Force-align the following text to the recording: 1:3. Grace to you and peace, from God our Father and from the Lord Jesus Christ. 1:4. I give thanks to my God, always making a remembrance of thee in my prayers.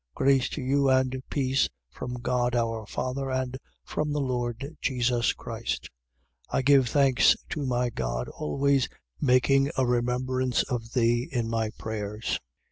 1:3. 0.15 0.15
Grace 0.15 0.49
to 0.49 0.61
you 0.63 0.89
and 0.89 1.21
peace, 1.29 1.69
from 1.91 2.15
God 2.15 2.55
our 2.55 2.87
Father 2.87 3.29
and 3.29 3.59
from 3.85 4.11
the 4.11 4.19
Lord 4.19 4.75
Jesus 4.81 5.31
Christ. 5.33 5.91
1:4. 6.51 6.57
I 6.57 6.61
give 6.63 6.89
thanks 6.89 7.35
to 7.51 7.67
my 7.67 7.91
God, 7.91 8.27
always 8.29 8.89
making 9.21 9.69
a 9.77 9.85
remembrance 9.85 10.63
of 10.63 10.93
thee 10.93 11.29
in 11.31 11.47
my 11.47 11.69
prayers. 11.77 12.39